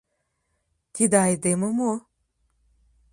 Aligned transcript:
Тиде 0.93 1.17
айдеме 1.27 1.69
мо? 1.77 1.91